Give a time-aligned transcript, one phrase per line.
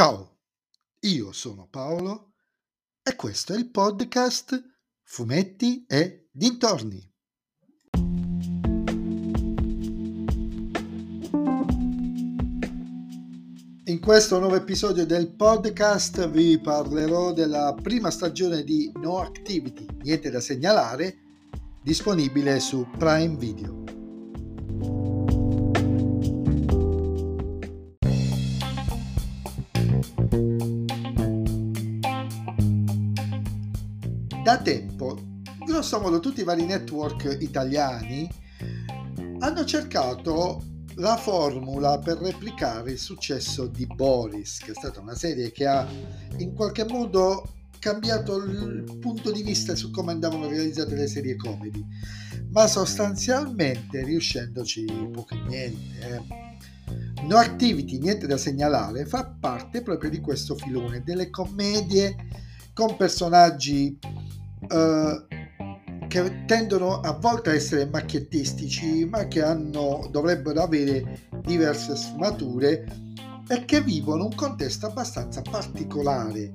[0.00, 0.38] Ciao,
[1.00, 2.32] io sono Paolo
[3.02, 4.58] e questo è il podcast
[5.02, 7.06] Fumetti e Dintorni.
[13.84, 20.30] In questo nuovo episodio del podcast vi parlerò della prima stagione di No Activity, niente
[20.30, 21.18] da segnalare,
[21.82, 23.89] disponibile su Prime Video.
[34.42, 35.18] Da tempo,
[35.66, 38.26] grosso modo, tutti i vari network italiani
[39.40, 45.52] hanno cercato la formula per replicare il successo di Boris, che è stata una serie
[45.52, 45.86] che ha
[46.38, 51.84] in qualche modo cambiato il punto di vista su come andavano realizzate le serie comedy,
[52.50, 55.98] ma sostanzialmente riuscendoci poco e niente.
[56.08, 57.24] Eh.
[57.26, 62.16] No Activity, niente da segnalare, fa parte proprio di questo filone, delle commedie
[62.72, 63.98] con personaggi
[64.70, 72.84] uh, che tendono a volte a essere macchiettistici, ma che hanno, dovrebbero avere diverse sfumature
[73.48, 76.54] e che vivono un contesto abbastanza particolare.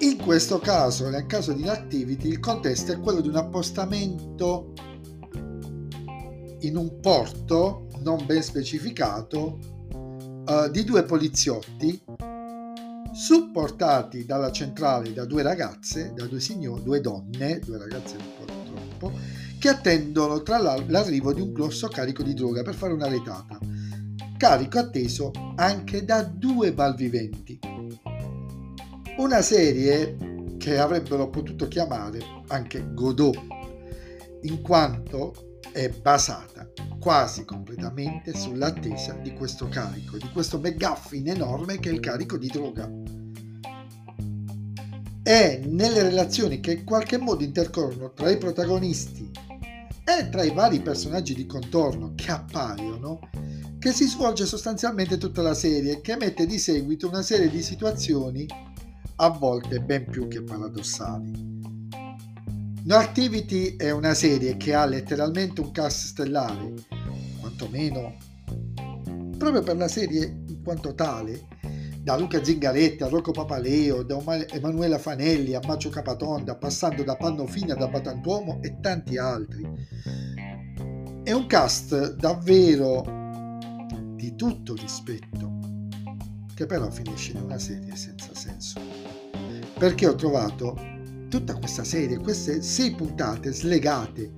[0.00, 4.72] In questo caso, nel caso di Inactivity, il contesto è quello di un appostamento
[6.60, 9.58] in un porto non ben specificato
[10.46, 12.02] uh, di due poliziotti
[13.16, 18.44] supportati dalla centrale da due ragazze, da due signore, due donne, due ragazze un po'
[18.44, 19.18] troppo,
[19.58, 23.58] che attendono tra l'arrivo di un grosso carico di droga per fare una retata.
[24.36, 27.58] Carico atteso anche da due malviventi.
[29.16, 33.34] Una serie che avrebbero potuto chiamare anche Godot,
[34.42, 41.90] in quanto è basata quasi completamente sull'attesa di questo carico, di questo McGuffin enorme che
[41.90, 42.90] è il carico di droga.
[45.28, 49.28] E nelle relazioni che in qualche modo intercorrono tra i protagonisti
[50.04, 53.18] e tra i vari personaggi di contorno che appaiono,
[53.76, 58.46] che si svolge sostanzialmente tutta la serie, che mette di seguito una serie di situazioni
[59.16, 61.32] a volte ben più che paradossali.
[62.84, 66.72] No Activity è una serie che ha letteralmente un cast stellare,
[67.40, 68.14] quantomeno
[69.36, 71.48] proprio per la serie in quanto tale,
[72.06, 74.16] da Luca Zingaretti a Rocco Papaleo, da
[74.52, 79.68] Emanuela Fanelli a Macio Capatonda, passando da Pannofina da Batantuomo e tanti altri.
[81.24, 83.02] È un cast davvero
[84.14, 85.58] di tutto rispetto,
[86.54, 88.80] che però finisce in una serie senza senso.
[89.76, 90.78] Perché ho trovato
[91.28, 94.32] tutta questa serie, queste sei puntate slegate,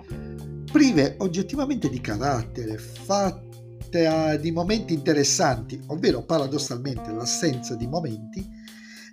[0.72, 3.47] prive oggettivamente di carattere, fatte
[3.88, 8.46] di momenti interessanti, ovvero paradossalmente l'assenza di momenti,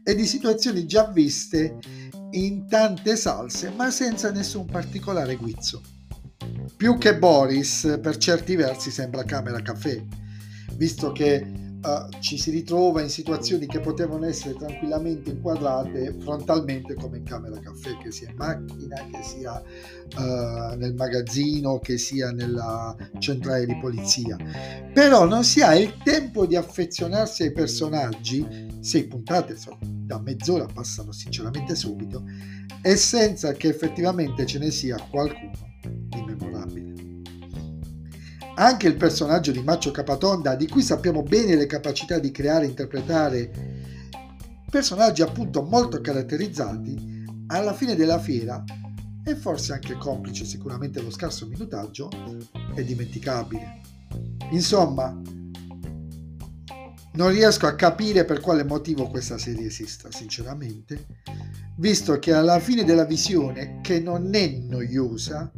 [0.03, 1.77] e di situazioni già viste
[2.31, 5.81] in tante salse, ma senza nessun particolare guizzo.
[6.75, 10.03] Più che Boris, per certi versi sembra Camera Caffè,
[10.73, 17.17] visto che uh, ci si ritrova in situazioni che potevano essere tranquillamente inquadrate frontalmente come
[17.17, 22.95] in camera caffè, che sia in macchina, che sia uh, nel magazzino, che sia nella
[23.19, 24.37] centrale di polizia.
[24.93, 28.45] Però non si ha il tempo di affezionarsi ai personaggi,
[28.79, 32.23] sei puntate da mezz'ora passano sinceramente subito,
[32.81, 35.64] e senza che effettivamente ce ne sia qualcuno
[38.55, 42.69] anche il personaggio di Maccio Capatonda, di cui sappiamo bene le capacità di creare e
[42.69, 43.51] interpretare
[44.69, 48.63] personaggi appunto molto caratterizzati, alla fine della fiera,
[49.23, 52.09] e forse anche complice sicuramente lo scarso minutaggio,
[52.73, 53.81] è dimenticabile.
[54.51, 55.19] Insomma,
[57.13, 61.05] non riesco a capire per quale motivo questa serie esista, sinceramente,
[61.77, 65.51] visto che alla fine della visione, che non è noiosa,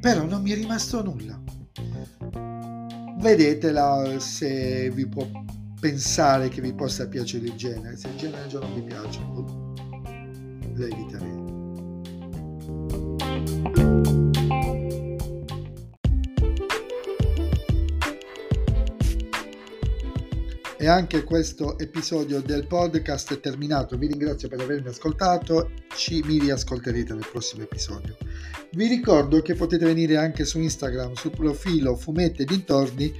[0.00, 1.40] però non mi è rimasto nulla
[3.20, 5.26] vedetela se vi può
[5.80, 7.96] pensare che vi possa piacere il genere.
[7.96, 9.20] Se il genere già non vi piace
[10.76, 11.40] la eviterei
[20.80, 23.98] E anche questo episodio del podcast è terminato.
[23.98, 25.72] Vi ringrazio per avermi ascoltato.
[25.94, 28.16] Ci mi riascolterete nel prossimo episodio.
[28.72, 33.12] Vi ricordo che potete venire anche su Instagram, sul profilo Fumetti e Dintorni,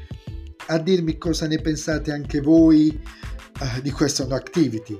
[0.68, 2.98] a dirmi cosa ne pensate anche voi
[3.60, 4.98] uh, di questo No Activity.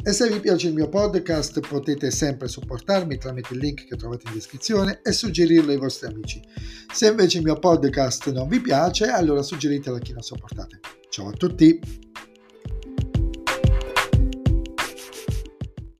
[0.00, 4.28] E se vi piace il mio podcast potete sempre supportarmi tramite il link che trovate
[4.28, 6.40] in descrizione e suggerirlo ai vostri amici.
[6.94, 10.78] Se invece il mio podcast non vi piace, allora suggeritelo a chi non sopportate.
[11.16, 12.05] Ciao a tutti!